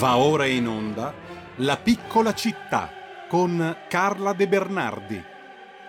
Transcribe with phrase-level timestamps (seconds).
[0.00, 1.12] Va ora in onda
[1.56, 2.90] La piccola città
[3.28, 5.22] con Carla De Bernardi.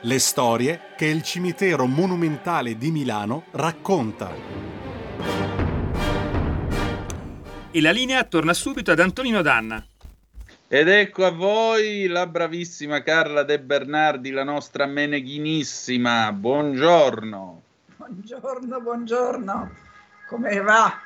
[0.02, 4.30] Le storie che il cimitero monumentale di Milano racconta.
[7.72, 9.82] E la linea torna subito ad Antonino Danna.
[10.68, 16.34] Ed ecco a voi la bravissima Carla De Bernardi, la nostra meneghinissima.
[16.34, 17.62] Buongiorno.
[17.96, 19.72] Buongiorno, buongiorno.
[20.28, 21.00] Come va?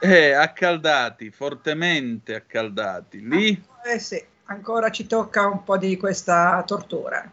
[0.00, 3.26] Eh, accaldati, fortemente accaldati.
[3.26, 3.62] Lì?
[3.84, 7.28] Eh sì, ancora ci tocca un po' di questa tortura.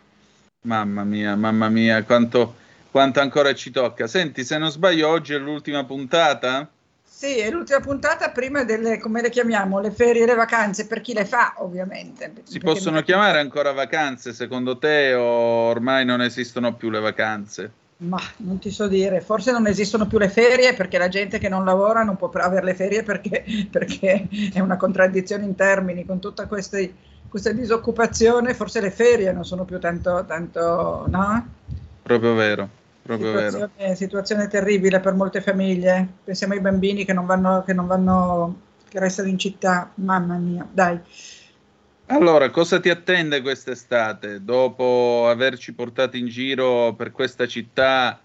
[0.61, 2.55] Mamma mia, mamma mia, quanto,
[2.89, 4.07] quanto ancora ci tocca.
[4.07, 6.67] Senti, se non sbaglio, oggi è l'ultima puntata?
[7.07, 11.02] Sì, è l'ultima puntata prima delle, come le chiamiamo, le ferie e le vacanze, per
[11.02, 12.33] chi le fa ovviamente.
[12.43, 13.03] Si possono mi...
[13.03, 15.23] chiamare ancora vacanze secondo te o
[15.69, 17.71] ormai non esistono più le vacanze?
[17.98, 21.48] Ma non ti so dire, forse non esistono più le ferie perché la gente che
[21.48, 26.19] non lavora non può avere le ferie perché, perché è una contraddizione in termini con
[26.19, 26.94] tutta queste,
[27.30, 31.47] questa disoccupazione, forse le ferie non sono più tanto, tanto no?
[32.02, 32.67] Proprio vero,
[33.02, 33.95] proprio situazione, vero.
[33.95, 39.00] Situazione terribile per molte famiglie, pensiamo ai bambini che non vanno, che non vanno, che
[39.00, 41.00] restano in città, mamma mia, dai.
[42.08, 48.22] Allora, cosa ti attende quest'estate dopo averci portato in giro per questa città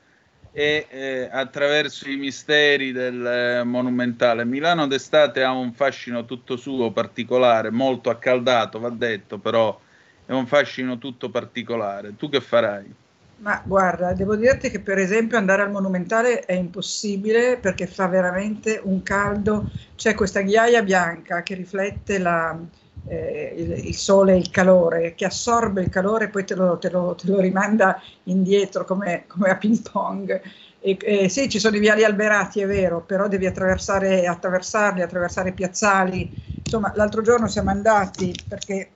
[0.52, 4.44] e eh, attraverso i misteri del eh, monumentale?
[4.44, 9.78] Milano d'estate ha un fascino tutto suo particolare, molto accaldato, va detto, però
[10.26, 12.16] è un fascino tutto particolare.
[12.16, 12.94] Tu che farai?
[13.36, 18.78] Ma guarda, devo dirti che per esempio andare al monumentale è impossibile perché fa veramente
[18.84, 22.58] un caldo, c'è questa ghiaia bianca che riflette la,
[23.06, 26.90] eh, il, sole e il calore, che assorbe il calore e poi te lo, te
[26.90, 30.40] lo, te lo rimanda indietro come, come, a ping pong.
[30.80, 35.52] E, eh, sì, ci sono i viali alberati, è vero, però devi attraversare, attraversarli, attraversare
[35.52, 36.32] piazzali.
[36.62, 38.90] Insomma, l'altro giorno siamo andati perché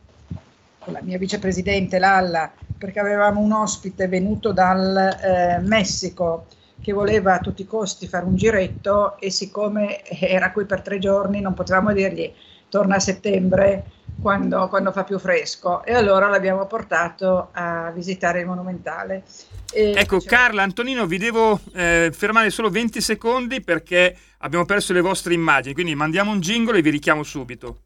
[0.78, 6.46] con la mia vicepresidente Lalla, perché avevamo un ospite venuto dal eh, Messico
[6.80, 10.98] che voleva a tutti i costi fare un giretto e siccome era qui per tre
[10.98, 12.30] giorni non potevamo dirgli
[12.68, 13.86] torna a settembre
[14.20, 19.24] quando, quando, fa più fresco e allora l'abbiamo portato a visitare il monumentale.
[19.72, 20.42] E ecco diciamo...
[20.42, 25.74] Carla, Antonino, vi devo eh, fermare solo 20 secondi perché abbiamo perso le vostre immagini,
[25.74, 27.78] quindi mandiamo un jingle e vi richiamo subito.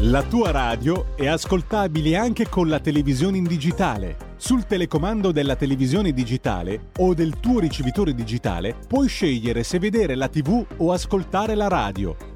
[0.00, 4.34] La tua radio è ascoltabile anche con la televisione in digitale.
[4.36, 10.28] Sul telecomando della televisione digitale o del tuo ricevitore digitale puoi scegliere se vedere la
[10.28, 12.35] TV o ascoltare la radio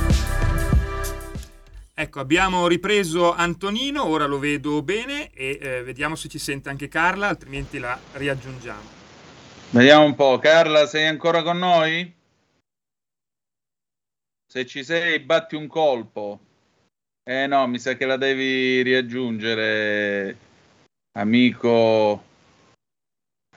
[2.01, 6.87] Ecco, abbiamo ripreso Antonino, ora lo vedo bene e eh, vediamo se ci sente anche
[6.87, 8.89] Carla, altrimenti la riaggiungiamo.
[9.69, 12.11] Vediamo un po', Carla, sei ancora con noi?
[14.51, 16.39] Se ci sei, batti un colpo.
[17.23, 20.35] Eh no, mi sa che la devi riaggiungere,
[21.11, 22.23] amico,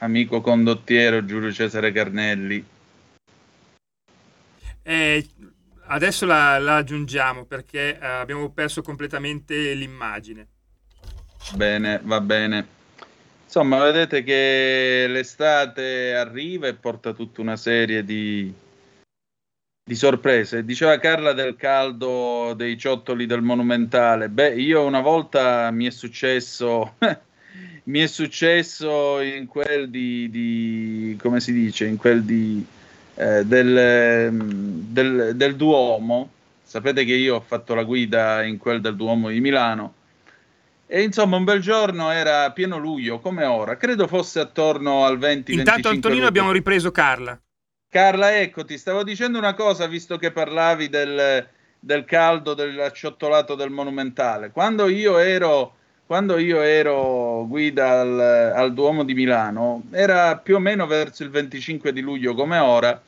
[0.01, 2.63] amico condottiero Giulio Cesare Carnelli.
[4.83, 5.27] Eh,
[5.87, 10.47] Adesso la, la aggiungiamo perché eh, abbiamo perso completamente l'immagine.
[11.55, 12.67] Bene, va bene.
[13.45, 18.53] Insomma, vedete che l'estate arriva e porta tutta una serie di,
[19.85, 20.65] di sorprese.
[20.65, 24.31] Diceva Carla del caldo dei ciottoli del Monumentale.
[24.31, 26.95] Beh, io una volta mi è successo,
[27.85, 32.67] mi è successo in quel di, di, come si dice, in quel di
[33.17, 34.33] eh, del,
[34.95, 36.31] del, del, Duomo.
[36.63, 39.95] Sapete che io ho fatto la guida in quel del Duomo di Milano.
[40.87, 43.77] E insomma, un bel giorno era pieno luglio, come ora.
[43.77, 46.29] Credo fosse attorno al 20 Intanto, Antonino, luglio.
[46.29, 47.39] abbiamo ripreso Carla.
[47.89, 51.47] Carla, ecco, ti stavo dicendo una cosa, visto che parlavi del,
[51.79, 54.51] del caldo, dell'acciottolato del monumentale.
[54.51, 55.77] Quando io ero
[56.07, 58.21] quando io ero guida al,
[58.55, 63.01] al, Duomo di Milano, era più o meno verso il 25 di luglio come ora,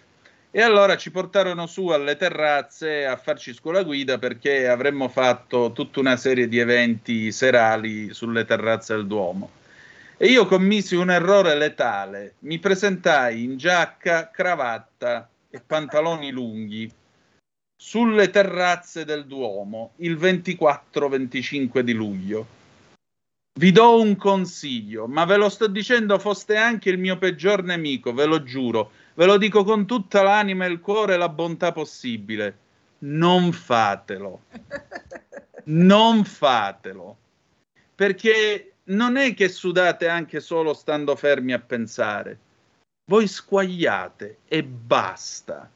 [0.56, 6.00] E allora ci portarono su alle terrazze a farci scuola guida perché avremmo fatto tutta
[6.00, 9.50] una serie di eventi serali sulle terrazze del Duomo.
[10.17, 12.37] E io commisi un errore letale.
[12.38, 16.91] Mi presentai in giacca, cravatta e pantaloni lunghi
[17.76, 22.47] sulle terrazze del Duomo il 24-25 di luglio.
[23.58, 28.14] Vi do un consiglio, ma ve lo sto dicendo, foste anche il mio peggior nemico,
[28.14, 32.58] ve lo giuro Ve lo dico con tutta l'anima, il cuore e la bontà possibile.
[32.98, 34.42] Non fatelo.
[35.64, 37.16] Non fatelo.
[37.94, 42.38] Perché non è che sudate anche solo stando fermi a pensare.
[43.10, 45.70] Voi squagliate e basta.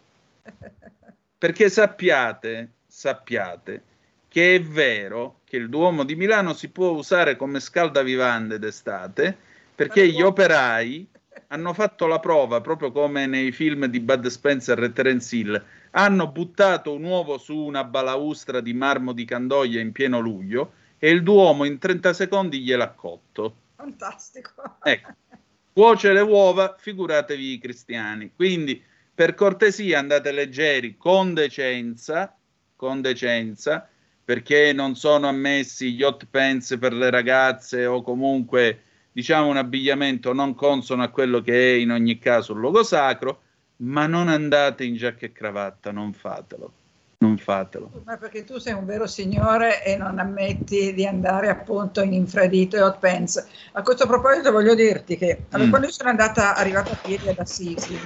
[1.38, 3.82] Perché sappiate, sappiate
[4.28, 9.36] che è vero che il Duomo di Milano si può usare come scaldavivande d'estate
[9.74, 11.08] perché gli operai
[11.48, 16.28] hanno fatto la prova, proprio come nei film di Bud Spencer e Terence Hill, hanno
[16.28, 21.22] buttato un uovo su una balaustra di marmo di Candoia in pieno luglio e il
[21.22, 23.54] Duomo in 30 secondi gliel'ha cotto.
[23.76, 24.52] Fantastico.
[24.82, 25.14] Ecco,
[25.72, 28.32] cuoce le uova, figuratevi i cristiani.
[28.34, 28.82] Quindi,
[29.14, 32.36] per cortesia, andate leggeri, con decenza,
[32.76, 33.88] con decenza,
[34.24, 40.32] perché non sono ammessi gli hot pants per le ragazze o comunque diciamo un abbigliamento
[40.32, 43.40] non consono a quello che è in ogni caso un luogo sacro,
[43.76, 46.72] ma non andate in giacca e cravatta, non fatelo.
[47.18, 47.90] Non fatelo.
[48.04, 52.76] Ma perché tu sei un vero signore e non ammetti di andare appunto in infradito
[52.76, 53.46] e hot pants.
[53.72, 55.70] A questo proposito voglio dirti che allora, mm.
[55.70, 57.98] quando io sono andata, arrivata a piedi ad Assisi,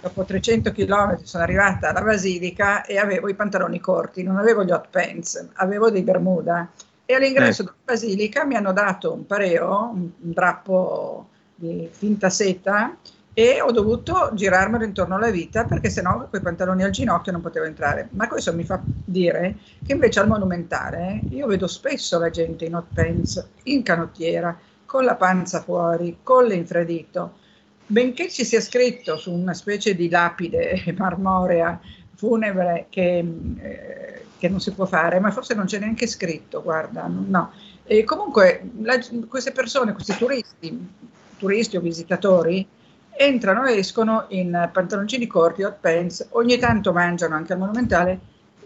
[0.00, 4.70] dopo 300 km sono arrivata alla Basilica e avevo i pantaloni corti, non avevo gli
[4.70, 6.66] hot pants, avevo dei bermuda
[7.10, 7.64] e all'ingresso eh.
[7.64, 12.96] della basilica mi hanno dato un pareo, un, un drappo di finta seta
[13.34, 17.66] e ho dovuto girarmelo intorno alla vita perché sennò quei pantaloni al ginocchio non potevo
[17.66, 18.08] entrare.
[18.12, 22.76] Ma questo mi fa dire che invece al monumentale io vedo spesso la gente in
[22.76, 27.38] hot pants, in canottiera, con la panza fuori, con l'infradito.
[27.86, 31.80] Benché ci sia scritto su una specie di lapide marmorea
[32.14, 33.18] funebre che
[33.58, 37.52] eh, che non si può fare, ma forse non c'è neanche scritto, guarda, no.
[37.84, 38.98] E comunque la,
[39.28, 40.88] queste persone, questi turisti,
[41.36, 42.66] turisti o visitatori,
[43.10, 48.18] entrano e escono in pantaloncini corti, hot pants, ogni tanto mangiano anche al monumentale,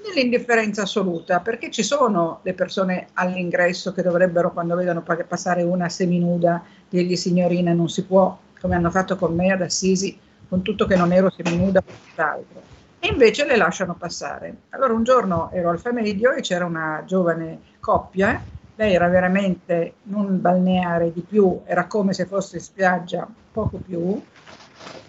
[0.07, 6.63] nell'indifferenza assoluta, perché ci sono le persone all'ingresso che dovrebbero, quando vedono passare una seminuda,
[6.89, 10.17] dirgli signorina non si può, come hanno fatto con me ad Assisi,
[10.49, 12.74] con tutto che non ero seminuda o tutt'altro
[13.05, 14.55] e invece le lasciano passare.
[14.71, 18.43] Allora un giorno ero al Famedio e c'era una giovane coppia,
[18.77, 24.19] lei era veramente non balneare di più, era come se fosse spiaggia poco più,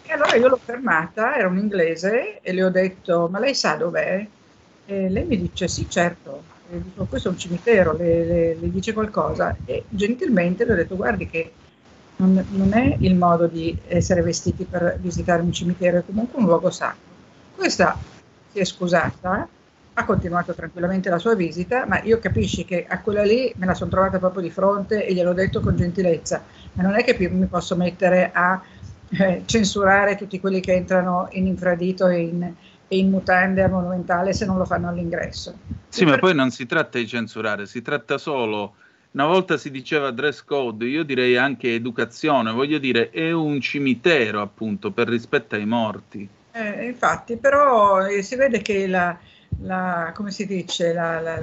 [0.01, 3.75] e allora io l'ho fermata, era un inglese, e le ho detto, ma lei sa
[3.75, 4.27] dov'è?
[4.87, 8.71] E lei mi dice, sì certo, e dico, questo è un cimitero, le, le, le,
[8.71, 9.55] dice qualcosa?
[9.63, 11.53] E gentilmente le ho detto, guardi che
[12.17, 16.45] non, non è il modo di essere vestiti per visitare un cimitero, è comunque un
[16.45, 17.13] luogo sacro
[17.55, 17.97] questa
[18.51, 19.47] si è scusata,
[19.97, 23.73] ha continuato tranquillamente la sua visita, ma io capisci che a quella lì me la
[23.73, 26.43] sono trovata proprio di fronte e gliel'ho detto con gentilezza,
[26.73, 28.61] ma non è che mi posso mettere a
[29.09, 32.53] eh, censurare tutti quelli che entrano in infradito e in,
[32.87, 35.57] e in mutande al monumentale se non lo fanno all'ingresso.
[35.87, 36.19] Sì, e ma per...
[36.19, 38.75] poi non si tratta di censurare, si tratta solo
[39.15, 44.41] una volta si diceva dress code, io direi anche educazione, voglio dire, è un cimitero
[44.41, 46.27] appunto per rispetto ai morti.
[46.57, 49.17] Eh, infatti, però eh, si vede che la,
[49.63, 51.37] la come si dice, la, la,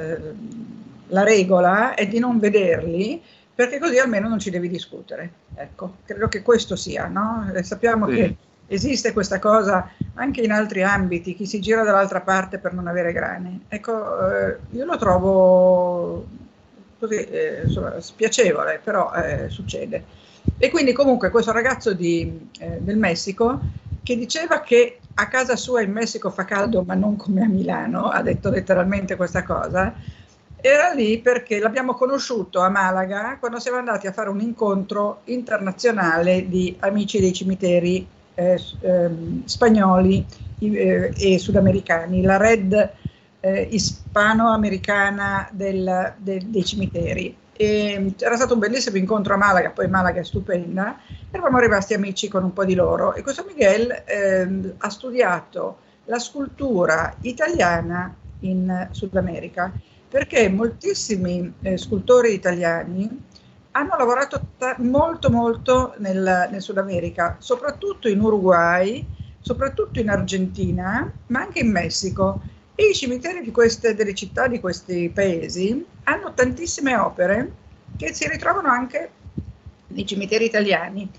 [1.09, 3.23] la, regola è di non vederli
[3.55, 5.31] perché così almeno non ci devi discutere.
[5.55, 7.51] Ecco, credo che questo sia, no?
[7.55, 8.15] E sappiamo sì.
[8.15, 8.37] che
[8.69, 13.13] esiste questa cosa anche in altri ambiti, chi si gira dall'altra parte per non avere
[13.13, 13.67] grani.
[13.69, 16.27] Ecco, eh, io lo trovo
[16.99, 20.05] così eh, insomma, spiacevole, però eh, succede.
[20.57, 23.61] E quindi comunque questo ragazzo di, eh, del Messico
[24.03, 28.09] che diceva che a casa sua in Messico fa caldo ma non come a Milano,
[28.09, 29.95] ha detto letteralmente questa cosa,
[30.61, 36.49] era lì perché l'abbiamo conosciuto a Malaga quando siamo andati a fare un incontro internazionale
[36.49, 39.11] di amici dei cimiteri eh, eh,
[39.45, 40.25] spagnoli
[40.61, 42.91] eh, e sudamericani, la Red
[43.41, 47.37] eh, ispano-americana del, del, dei cimiteri.
[47.63, 50.99] E era stato un bellissimo incontro a Malaga, poi Malaga è stupenda,
[51.31, 56.19] eravamo rimasti amici con un po' di loro e questo Miguel eh, ha studiato la
[56.19, 59.73] scultura italiana in Sud America
[60.09, 63.09] perché moltissimi eh, scultori italiani
[63.71, 69.07] hanno lavorato ta- molto molto nel, nel, Sud America, soprattutto in Uruguay,
[69.39, 72.41] soprattutto in Argentina, ma anche in Messico.
[72.75, 77.53] E i cimiteri queste, delle città di questi paesi hanno tantissime opere
[77.97, 79.11] che si ritrovano anche
[79.89, 81.11] nei cimiteri italiani.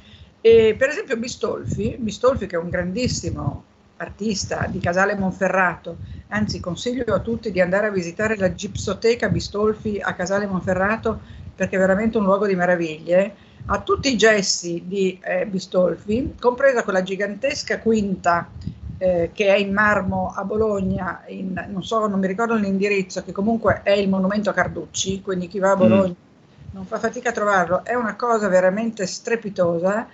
[0.41, 3.63] E per esempio Bistolfi, Bistolfi che è un grandissimo
[3.97, 5.97] artista di Casale Monferrato,
[6.29, 11.21] anzi consiglio a tutti di andare a visitare la Gipsoteca Bistolfi a Casale Monferrato
[11.55, 13.35] perché è veramente un luogo di meraviglie,
[13.67, 18.49] ha tutti i gessi di eh, Bistolfi, compresa quella gigantesca quinta
[19.03, 23.33] eh, che è in marmo a Bologna, in, non so, non mi ricordo l'indirizzo, che
[23.33, 26.71] comunque è il monumento a Carducci, quindi chi va a Bologna mm.
[26.71, 30.07] non fa fatica a trovarlo, è una cosa veramente strepitosa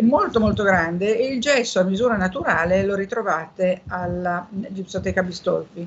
[0.00, 5.86] molto molto grande e il gesso a misura naturale lo ritrovate alla Gipsoteca Bistolfi.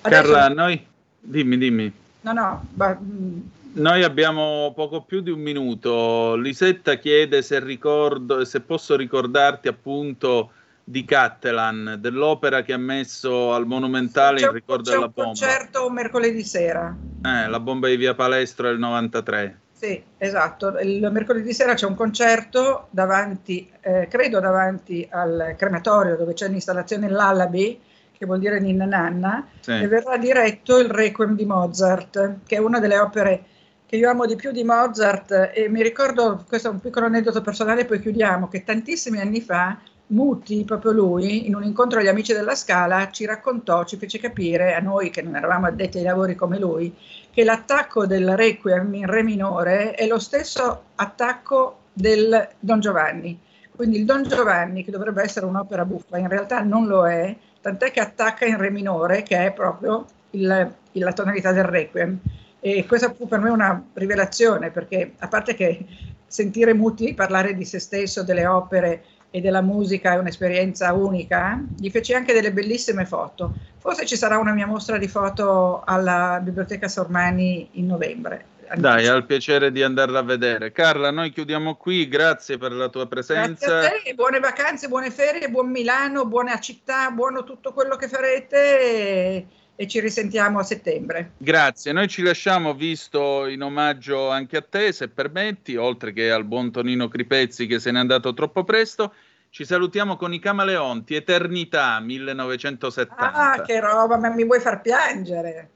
[0.00, 0.32] Adesso...
[0.32, 0.84] Carla, noi...
[1.20, 1.92] Dimmi, dimmi.
[2.22, 2.98] No, no, ma...
[3.00, 3.40] Mm.
[3.74, 6.34] Noi abbiamo poco più di un minuto.
[6.36, 10.50] Lisetta chiede se, ricordo, se posso ricordarti appunto
[10.84, 15.32] di Cattelan, dell'opera che ha messo al Monumentale in ricordo della bomba.
[15.32, 16.94] C'è un concerto mercoledì sera.
[17.24, 19.60] Eh, la bomba di Via Palestro del 93.
[19.72, 20.78] Sì, esatto.
[20.78, 27.08] Il mercoledì sera c'è un concerto davanti, eh, credo davanti al crematorio dove c'è l'installazione
[27.08, 27.80] L'Alabi,
[28.16, 29.72] che vuol dire Ninna Nanna, sì.
[29.72, 33.44] e verrà diretto il Requiem di Mozart, che è una delle opere
[33.86, 37.42] che io amo di più di Mozart e mi ricordo, questo è un piccolo aneddoto
[37.42, 42.34] personale, poi chiudiamo, che tantissimi anni fa Muti, proprio lui, in un incontro agli amici
[42.34, 46.34] della Scala, ci raccontò, ci fece capire, a noi che non eravamo addetti ai lavori
[46.34, 46.94] come lui,
[47.30, 53.40] che l'attacco del Requiem in Re minore è lo stesso attacco del Don Giovanni.
[53.74, 57.90] Quindi il Don Giovanni, che dovrebbe essere un'opera buffa, in realtà non lo è, tant'è
[57.90, 62.18] che attacca in Re minore, che è proprio il, la tonalità del Requiem.
[62.60, 65.84] E questa fu per me una rivelazione, perché a parte che
[66.26, 71.90] sentire Muti parlare di se stesso, delle opere, e della musica è un'esperienza unica, gli
[71.90, 73.56] feci anche delle bellissime foto.
[73.78, 78.53] Forse ci sarà una mia mostra di foto alla Biblioteca Sormani in novembre.
[78.76, 80.72] Dai, al piacere di andarla a vedere.
[80.72, 83.80] Carla, noi chiudiamo qui, grazie per la tua presenza.
[83.80, 89.46] Te, buone vacanze, buone ferie, buon Milano, buona città, buono tutto quello che farete e,
[89.76, 91.32] e ci risentiamo a settembre.
[91.36, 96.44] Grazie, noi ci lasciamo visto in omaggio anche a te, se permetti, oltre che al
[96.44, 99.12] buon Tonino Cripezzi che se n'è andato troppo presto.
[99.54, 103.32] Ci salutiamo con i Camaleonti, Eternità 1970.
[103.32, 105.70] Ah, che roba, ma mi vuoi far piangere?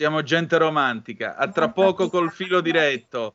[0.00, 1.36] Siamo gente romantica.
[1.36, 3.34] A tra poco col filo diretto.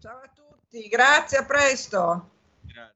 [0.00, 2.30] Ciao a tutti, grazie, a presto.
[2.62, 2.94] Grazie.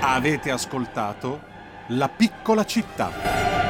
[0.00, 1.40] Avete ascoltato
[1.90, 3.63] La piccola città.